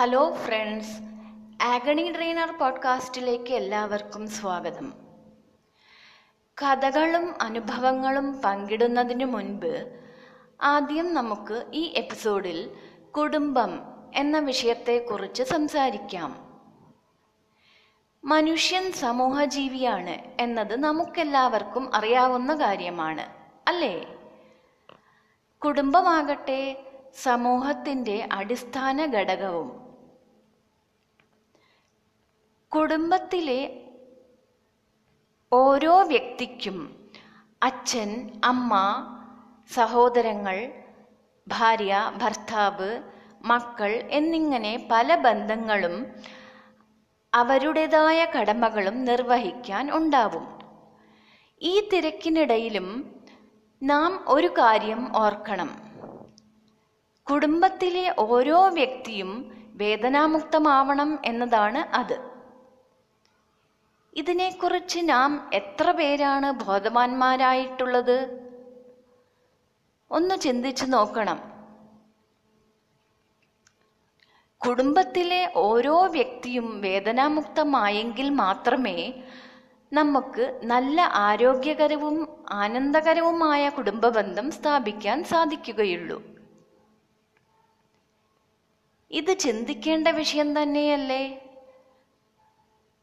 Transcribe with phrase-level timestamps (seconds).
[0.00, 0.98] Hello friends
[1.64, 4.92] agony trainer പോഡ്കാസ്റ്റിലേക്ക് എല്ലാവർക്കും സ്വാഗതം.
[6.62, 10.00] കഥകളും അനുഭവങ്ങളും പങ്കിടുന്നതിന് മുൻപ്
[10.62, 12.76] ആദ്യം നമുക്ക് ഈ എപ്പിസോഡിൽ
[13.16, 13.80] കുടുംബം
[14.14, 16.58] എന്ന വിഷയത്തെക്കുറിച്ച് സംസാരിക്കാം.
[18.24, 23.26] മനുഷ്യൻ സമൂഹജീവിയാണ് എന്നത് നമുക്കെല്ലാവർക്കും അറിയാവുന്ന കാര്യമാണ്
[23.68, 24.06] അല്ലേ?
[25.64, 26.84] കുടുംബമാകട്ടെ
[27.22, 29.89] സമൂഹത്തിന്റെ അടിസ്ഥാന ഘടകവും
[32.76, 33.84] കുടുംബത്തിലെ
[35.52, 37.08] ഓരോ വ്യക്തിക്കും
[37.62, 38.72] അച്ഛൻ അമ്മ
[39.74, 40.72] സഹോദരങ്ങൾ
[41.48, 43.02] ഭാര്യ ഭർത്താവ്
[43.42, 46.06] മക്കൾ എന്നിങ്ങനെ പല ബന്ധങ്ങളും
[47.34, 50.58] അവരുടേതായ കടമകളും നിർവഹിക്കാൻ ഉണ്ടാവും.
[51.62, 53.20] ഈ തിരക്കിനിടയിലും
[53.82, 55.82] നാം ഒരു കാര്യം ഓർക്കണം.
[57.30, 62.29] കുടുംബത്തിലെ ഓരോ വ്യക്തിയും വേദനാമുക്തമാവണം എന്നതാണ് അത്.
[64.16, 68.48] ഇതിനെക്കുറിച്ച് നാം എത്ര പേരാണ് ബോധവാന്മാരായിട്ടുള്ളത്?
[70.10, 71.50] ഒന്ന് ചിന്തിച്ചു നോക്കണം.
[74.66, 79.22] കുടുംബത്തിലെ ഓരോ വ്യക്തിയും വേദനാമുക്തമായെങ്കിൽ മാത്രമേ
[79.92, 86.22] നമുക്ക് നല്ല ആരോഗ്യകരവും ആനന്ദകരവുമായ കുടുംബബന്ധം സ്ഥാപിക്കാൻ സാധിക്കുകയുള്ളൂ.
[89.10, 91.49] ഇത് ചിന്തിക്കേണ്ട വിഷയം തന്നെയല്ലേ?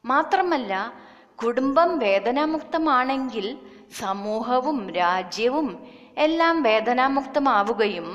[0.07, 0.73] മാത്രമല്ല
[1.35, 3.47] കുടുംബം വേദനാമുക്തമാണെങ്കിൽ
[3.99, 5.67] സമൂഹവും രാജ്യവും
[6.17, 8.07] എല്ലാം വേദനാമുക്തമാവുകയും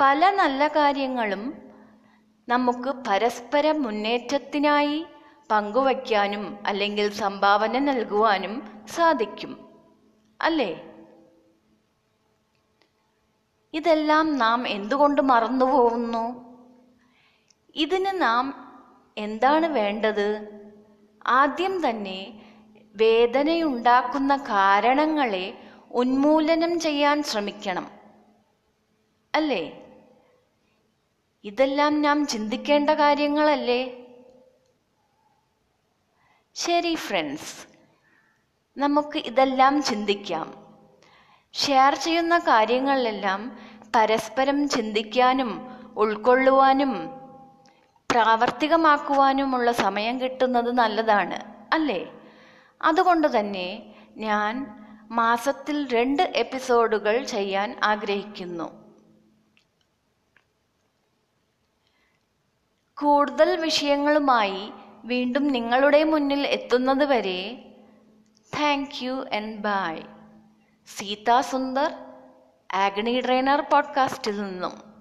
[0.00, 1.42] പല നല്ല കാര്യങ്ങളും
[2.48, 4.98] നമുക്ക് പരസ്പര മുന്നേറ്റത്തിനായി
[5.50, 8.54] പങ്കുവയ്ക്കാനും അല്ലെങ്കിൽ സംഭാവന നൽകുവാനും
[8.94, 9.52] സാധിക്കും.
[10.40, 10.72] അല്ലേ?
[13.74, 16.24] ഇതെല്ലാം നാം എന്തുകൊണ്ട് മറന്നു പോകുന്നു
[17.76, 18.44] ഇതിന് നാം
[19.16, 20.53] എന്താണ് വേണ്ടത്?
[21.26, 22.42] ആദ്യം തന്നെ
[22.96, 25.58] വേദനയുണ്ടാക്കുന്ന കാരണങ്ങളെ
[25.90, 27.90] ഉന്മൂലനം ചെയ്യാൻ ശ്രമിക്കണം.
[29.34, 29.84] അല്ലേ?
[31.44, 34.06] ഇതെല്ലാം നാം ചിന്തിക്കേണ്ട കാര്യങ്ങളല്ലേ?
[36.54, 37.66] ശരി ഫ്രണ്ട്സ്
[38.76, 40.64] നമുക്ക് ഇതെല്ലാം ചിന്തിക്കാം.
[41.54, 43.58] ഷെയർ ചെയ്യുന്ന കാര്യങ്ങളെല്ലാം
[43.96, 47.23] പരസ്പരം ചിന്തിക്കാനും ഉൾക്കൊള്ളുവാനും
[48.14, 52.12] പ്രാവർത്തികമാക്കുവാനുമുള്ള സമയം കിട്ടുന്നത് നല്ലതാണ് അല്ലേ?
[52.82, 54.66] അതുകൊണ്ട് തന്നെ ഞാൻ
[55.10, 58.94] മാസത്തിൽ രണ്ട് എപ്പിസോഡുകൾ ചെയ്യാൻ ആഗ്രഹിക്കുന്നു.
[63.00, 64.72] കൂടുതൽ വിഷയങ്ങളുമായി
[65.04, 67.64] വീണ്ടും നിങ്ങളുടെ മുന്നിൽ എത്തുന്നത് വരെ
[68.60, 70.02] thank you and bye
[70.86, 71.94] Seetha Sundar
[72.74, 74.93] Agni trainer പോഡ്കാസ്റ്റിൽ നിന്നും.